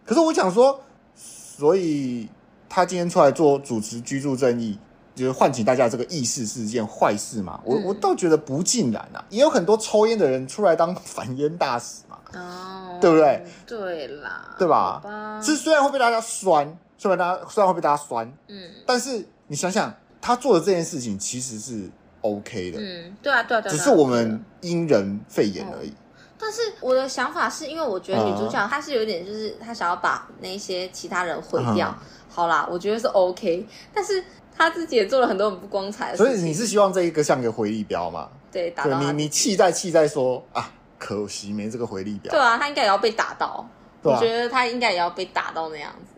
[0.06, 0.80] 可是我想说，
[1.14, 2.28] 所以
[2.66, 4.78] 他今天出来做主持居住正义，
[5.14, 7.60] 就是唤起大家这个意识是一件坏事嘛？
[7.64, 12.18] 我我倒觉得不尽然啊，也有很多抽烟的人出来当反烟大使嘛。
[12.34, 13.44] 哦，对不对？
[13.66, 15.38] 对啦，对吧？
[15.42, 21.90] 是虽然会被大家酸，虽然大家虽然会被大家酸，嗯，但是你想想，他做的这件事情其实是
[22.22, 25.90] OK 的，嗯，对啊，对啊，对啊，只是我们因人肺炎而已。
[25.90, 25.94] 哦。
[26.38, 31.94] 但是我的想法是因为我觉得女主角她是有点就是她想要把那些其他人毁掉。
[32.00, 32.06] 嗯。
[32.32, 34.24] 好啦，我觉得是 OK，但是
[34.56, 36.32] 他自己也做了很多很不光彩的事情。
[36.32, 38.28] 所以你是希望这一个像个回力镖吗？
[38.50, 40.70] 对，打到你，你气在气在说啊。
[41.04, 42.30] 可惜没这个回力镖。
[42.30, 43.66] 对啊，他应该也要被打到。
[44.02, 46.14] 我觉得他应该也要被打到那样子。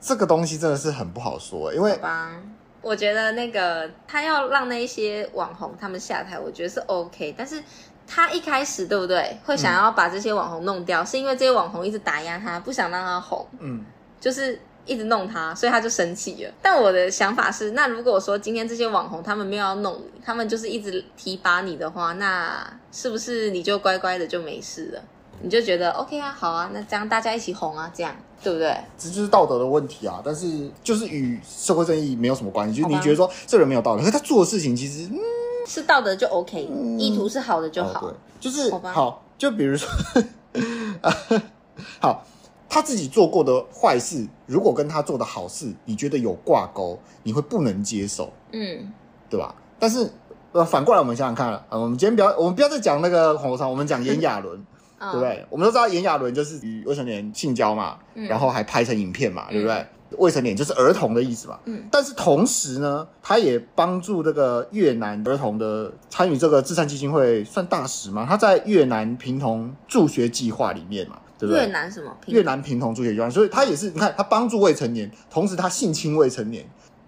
[0.00, 2.32] 这个东西真的是很不好说，欸，因为吧，
[2.80, 7.34] 我觉得那个他要让那些网红他们下台，我觉得是 OK。
[7.36, 7.62] 但是
[8.06, 13.46] 他一开始对不对，会想要把这些网红弄掉，嗯、是因为这些网红一直打压他，不想让他红。
[13.58, 13.84] 嗯，
[14.18, 14.58] 就是。
[14.84, 16.52] 一直弄他，所以他就生气了。
[16.60, 25.02] 但我的想法是，那如果说今天这些网红他们没有要弄你，他们就是一直提拔你的话，那是不是你就乖乖的就没事了？
[25.40, 28.76] 你就觉得 OK 啊，好啊，那这样大家一起红啊，这样对不对？
[28.98, 30.20] 这就是道德的问题啊。
[30.24, 32.80] 但是就是与社会正义没有什么关系。
[32.80, 35.18] 就是你觉得说这人没有道德，可是他做的事情其实嗯
[35.66, 38.06] 是道德就 OK，嗯，意图是好的就好。
[38.06, 39.88] 哦，对，就是好，好，就比如说
[42.00, 42.26] 好。
[42.72, 48.90] 他自己做过的坏事，如果跟他做的好事，你觉得有挂钩，你会不能接受，嗯，
[49.28, 49.54] 对吧？
[49.78, 50.10] 但是
[50.52, 54.58] 呃，反过来我们想想看，呃，我们今天不要，我们不要再讲那个黄国昌，我们讲炎亚纶，
[54.98, 55.44] 对不对？
[55.50, 59.74] 我们都知道炎亚纶就是与未成年性交嘛，嗯，然后还拍成影片嘛，对不对？
[59.76, 61.84] 嗯，未成年就是儿童的意思嘛，嗯。
[61.90, 71.18] 但是同时呢，他也帮助这个越南儿童的参与这个慈善基金会算大使嘛，他在越南贫童助学计划里面嘛。
[71.46, 72.16] 对对，越南什么？
[72.26, 76.64] 越南贫童助学计划，所以他也是，你看他帮助未成年，同时他性侵未成年，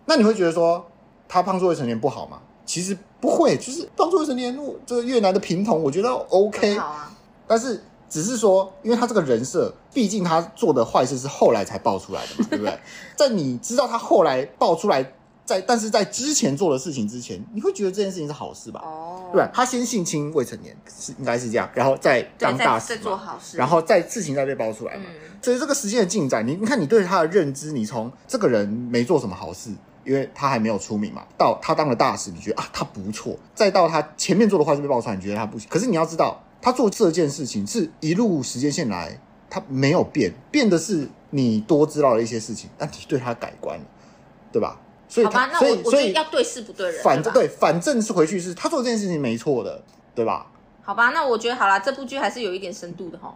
[0.07, 0.85] 那你会觉得说
[1.29, 2.41] 他帮助未成年不好吗？
[2.67, 6.79] 其实不会，就是帮助未成年，这个越南的贫童，我觉得 OK。
[6.79, 7.11] 好啊。
[7.47, 12.79] 但是只是说，因为他这个人设，毕竟他做的坏事是后来才爆出来的嘛，对不对？
[13.15, 15.13] 在你知道他后来爆出来，
[15.45, 18.81] 在但是在之前做的事情之前，你会觉得这件事情是好事吧？
[18.85, 19.51] 哦，对吧？
[19.53, 25.05] 他先性侵未成年，是应该是这样，然后再当大使，做好事，然后再事情再被爆出来嘛。
[25.07, 29.71] 嗯、所以这个时间的进展，你你看你对他的认知，你从这个人没做什么好事。
[30.07, 35.67] 因为他还没有出名嘛，到他当了大使，你觉得啊他不错，再到他前面做的坏事被爆出来，你觉得他不行。
[35.71, 39.19] 可是你要知道，他做这件事情是一路时间线来，
[39.49, 43.85] 他没有变，变的是你多知道了一些事情，但你对他改观了，
[44.53, 44.79] 对吧？
[45.15, 49.81] 所以他，所以所以要对事不对人，反正对，反正是回去是他做这件事情没错的，
[50.15, 50.47] 对吧？
[50.83, 53.33] 好吧，那我觉得好啦，这部剧还是有一点深度的哈。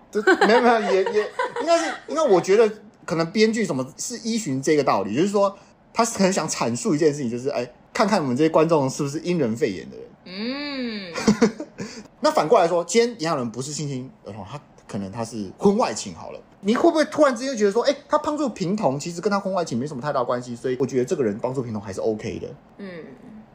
[0.47, 2.69] 没有没有，也也应该是，因为我觉得
[3.05, 5.57] 可能编剧什么是依循这个道理，就是说。
[5.91, 10.07] 他是很想阐述一件事情，就是哎，看看我们这些观众是不是因人废言的人。
[10.27, 11.13] 嗯，
[12.21, 16.39] 那反过来说，今天炎亚纶不是性侵儿童，他可能他是婚外情好了。
[16.61, 22.49] 你会不会突然之间觉得说，哎，他帮助平童，其实跟他婚外情没什么太大关系，所以我觉得这个人帮助平童还是 OK 的。
[22.79, 22.89] 嗯，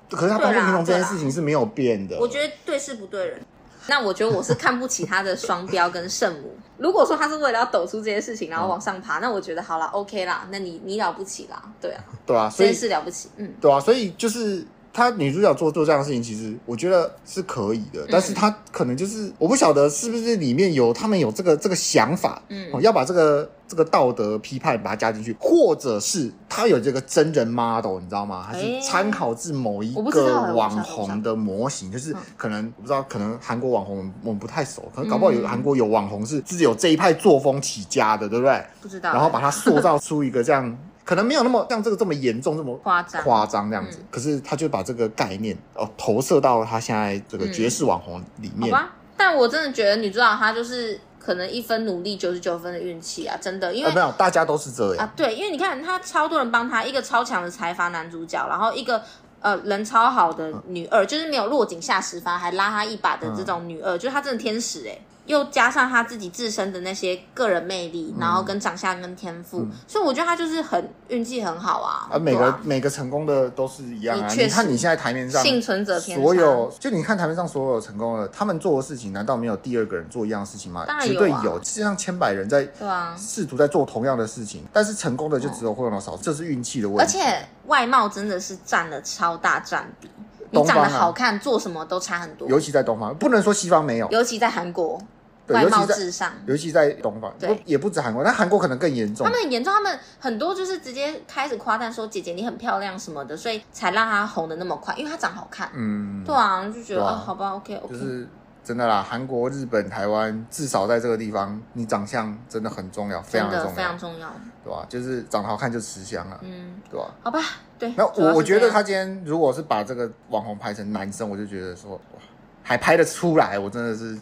[0.10, 2.18] 可是他帮助平童这件事情是没有变的。
[2.20, 3.42] 我觉得对事不对人。
[3.88, 6.56] 那我觉得我是看不起他的双标跟圣母。
[6.78, 14.66] 如果说他是为了要抖出这些事情，然后往上爬，嗯、那我觉得好了，OK 啦，那你你了不起啦，对啊，对啊，所以是了不起，嗯，对啊，所以就是。
[14.94, 28.44] 他女主角做做这样的事情，其实我觉得是可以的，但是她可能就是我不晓得是不是里面有他们有这个这个想法，嗯，要把这个这个道德批判把它加进去，或者是他有这个真人 model，你知道吗？
[28.44, 31.92] 还是参考自某一个网红的模型？
[31.92, 38.64] 就是可能我不知道，可能韩国网红我们不太熟，可能搞不好有韩国有网红是自己有这一派作风起家的，对不对？
[38.80, 40.78] 不知道，然后把它塑造出一个这样。
[41.06, 43.98] 可能没有那么像这个这么严重，这么夸张夸张这样子。
[44.00, 48.70] 嗯、可是他就把这个概念哦投射到他现在这个爵士网红里面。
[48.70, 55.14] 嗯、好吧，但我真的觉得女主角她就是可能一分努力九十九分的运气啊，真的，因为、呃、没有大家都是这样啊。
[55.16, 59.02] 对，因为你看他超多人帮他，一个超强的财阀男主角，然后一个
[59.42, 65.02] 呃人超好的女二，嗯、就是没有落井下石，反而还拉他一把的这种女二，嗯、就是她真的天使哎、欸。
[65.26, 72.10] 又加上他自己自身的那些个人魅力，然后跟长相跟天赋，嗯、所以我觉得他就是很运气很好啊。
[72.12, 74.28] 啊，每个啊每个成功的都是一样啊。
[74.34, 80.84] 你，你看你现在台面上幸存者偏，所有就你看台面上所有成功的，他们做的事情，难道没有第二个人做一样的事情吗？
[80.86, 81.64] 当然绝对有。
[81.64, 87.02] 世界上千百人在对啊，试图在做同样的事情，但是成功的就只有会有那么少，这是运气的问题。
[87.02, 90.10] 而且外貌真的是占了超大占比，
[90.54, 92.48] 你长得好看，做什么都差很多。
[92.48, 95.00] 尤其在东方，不能说西方没有，尤其在韩国。
[95.46, 99.26] 对外貌至上，尤其在东方，对，也不止韩国，但韩国可能更严重。
[99.26, 105.70] 他们很严重，他们很多就是直接开始夸赞说姐姐你很漂亮什么的，所以才让她红的那么快，因为她长好看。
[105.74, 107.94] 嗯，对啊，就觉得啊，好吧，OK OK。
[107.94, 108.26] 就是
[108.64, 114.34] 真的啦，韩国、日本、台湾，至少在这个地方，你长相真的很重要，非常重要，非常重要，
[114.64, 114.86] 对吧？
[114.88, 117.14] 就是长得好看就吃香了，嗯，对吧？
[117.24, 117.40] 好吧，
[117.78, 117.94] 对。
[117.98, 122.22] 那我我觉得他今天如果是把这个网红拍成男生，我就觉得说哇，
[122.64, 124.18] 还拍得出来，我真的是。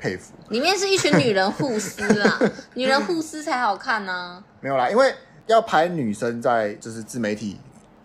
[0.00, 2.40] 佩服，里面是一群女人互撕啊，
[2.74, 4.44] 女人互撕才好看呢、啊。
[4.60, 5.14] 没有啦，因为
[5.46, 7.60] 要拍女生在就是自媒体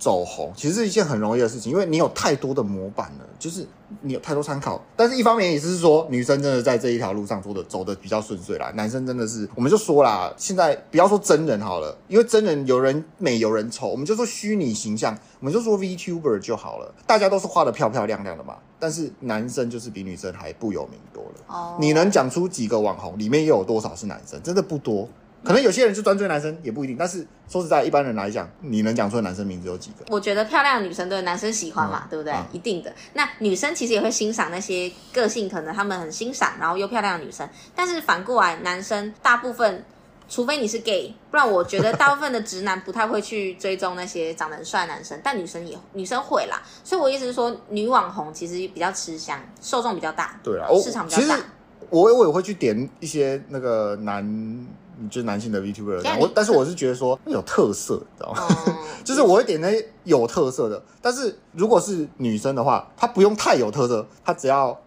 [0.06, 3.66] 走红，其实是一件很容易的事情，因为你有太多的模板了，就是
[4.02, 4.80] 你有太多参考。
[4.96, 18.58] 但是一方面也是说，女生真的在这一条路上做的走的比较顺遂啦，男生真的是，我们就说啦，现在不要说真人好了，因为真人有人美有人丑，我们就说虚拟形象，我们就说 VTuber 就好了，大家都是画的漂漂亮亮的嘛。
[18.78, 21.40] 但是男生就是比女生还不有名多了。
[21.48, 21.80] 哦，oh.
[21.80, 24.40] 你能讲出几个网红里面又有多少是男生？
[24.44, 25.10] 真的不多。
[25.46, 26.98] 可能有些人就专追男生也不一定。
[26.98, 30.06] 但是说实在，一般人来讲，你能讲出的男生名字有几个？
[30.10, 32.34] 我觉得漂亮的女生都有男生喜欢嘛，嗯、对不对？
[32.34, 32.92] 嗯、一定的。
[33.14, 37.48] 那女生其实也会欣赏那些个性可能他们很欣赏，然后又漂亮的女生。
[37.76, 39.86] 但是反过来，男生大部分。
[40.28, 46.60] 除非你是 gay，不然我觉得大部分的直男不太会去追踪那些长得很帅的男生，但女生也女生会啦。
[46.84, 51.40] 所以我意思是说，女网红其实比较吃香，受众比较大，对啊，市场比较大。
[51.92, 54.26] 我我也会去点一些那个男，
[55.10, 58.48] 就是男性的 VTuber，我但是我是觉得说有特色，你知道吗？
[58.68, 60.82] 嗯、 就是我会点那些有特色的。
[61.02, 64.80] 但是如果是女生的话，她不用太有特色，她只要。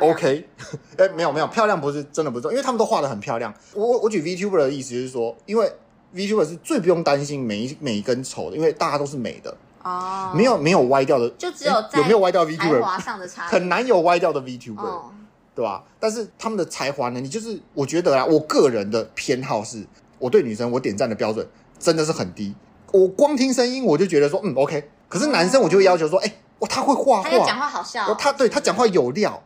[0.00, 0.48] OK，
[0.96, 3.52] 哎，没有没有，漂亮不是真的不是，因为他们都画的很漂亮。
[3.74, 5.70] 我我我举 VTuber 的意思就是说，因为
[6.14, 15.12] VTuber 是最不用担心每一每一根丑的，因为大家都是美的哦，没有没有歪掉的，就只有有没有歪掉 VTuber 上的差，很难有歪掉的 VTuber，、哦、
[15.54, 15.84] 对吧？
[16.00, 19.84] 但是他们的才华呢，你就是我觉得啊，我个人的偏好是，
[20.18, 21.46] 我对女生我点赞的标准
[21.78, 22.54] 真的是很低，
[22.92, 29.42] 我光听声音我就觉得说嗯 OK，可是男生我就会要求说，哎、欸，哇他会画画，他讲话好笑、哦，他对他讲话有料。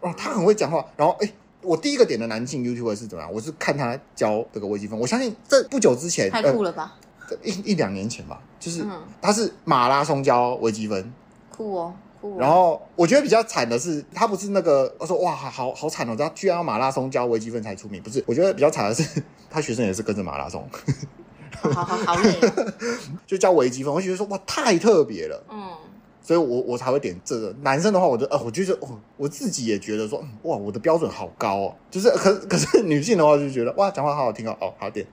[0.00, 1.32] 哦，他很会讲话，然后哎，
[1.62, 3.32] 我第一个点的男性 YouTuber 是怎么样？
[3.32, 4.98] 我是看他教这个微积分。
[4.98, 6.96] 我相信这不久之前太酷了吧？
[7.30, 11.12] 呃、一一两年前吧，就是、嗯、他是马拉松教微积分，
[11.50, 11.94] 酷哦，
[12.38, 18.02] 然后我觉得比较惨的是，他不是那个我说哇，好好惨哦，他居然要马拉松教微积分才出名。
[18.02, 20.68] 不是，我觉得比较惨的是， 他学生也是跟着马拉松。
[21.60, 22.72] 好好好，好累、哦。
[23.26, 25.44] 就教微积分，我觉得说哇，太特别了。
[25.50, 25.68] 嗯。
[26.26, 27.54] 所以我我才会点这个。
[27.62, 31.74] 男生的话，我就呃，我就觉得哦，我自己也觉得说，哇，我的标准好高哦。
[31.88, 35.06] 就是可可是女性的话，就觉得哇，讲话好好听哦，哦，好点，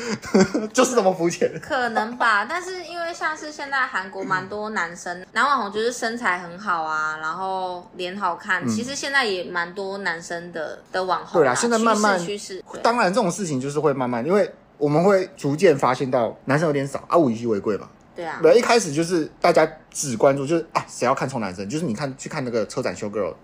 [0.72, 1.60] 就是这么肤浅。
[1.60, 8.64] 可能吧，但是因为像是现在韩国蛮多男生男网红，就是身材很好啊，然后脸好看。
[8.64, 11.42] 嗯、其实现在也蛮多男生的的网红。
[11.42, 12.64] 对啦，现在慢慢趋势。
[12.82, 17.90] 当然这种事情就是会慢慢，因为我们会逐渐发现到男生有点少啊，物以稀为贵嘛。
[18.16, 21.68] 对啊，对，一开始就是大家只关注就是啊，谁要看臭男生？
[21.68, 23.34] 就是你看去看那个车展 show girl，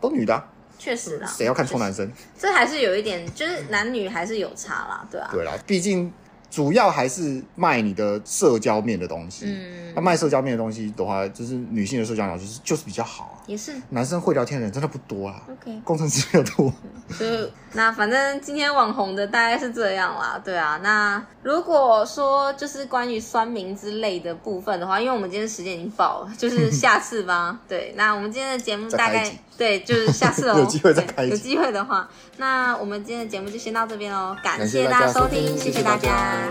[0.00, 0.46] 都女的，啊，
[0.78, 1.26] 确实啦。
[1.26, 2.12] 谁要看臭男生？
[2.38, 5.30] 这还是有一点，就是男女还是有差啦，对啊。
[5.32, 6.12] 对啦，毕竟。
[6.50, 9.46] 主要还是卖你的社交面的东西。
[9.46, 13.44] 嗯，那卖社交面的东西的话，就是女性的社交脑就是就是比较好啊。
[13.46, 15.42] 也是，男生会聊天的人真的不多啊。
[15.50, 16.72] OK，工程师比较多。
[17.10, 20.40] 所以那反正今天网红的大概是这样啦。
[20.44, 27.58] 对啊，那如果说就是关于酸民之类的部分的话，因为我们今天时间已经爆了，就是下次吧。
[27.68, 30.56] 对，那我们今天的节目大概对，就是下次哦。
[30.62, 31.24] 有机会再开。
[31.24, 34.36] 有机会的话，那我们今天的节目就先到这边喽。
[34.42, 36.48] 感谢大家收听，谢谢大家。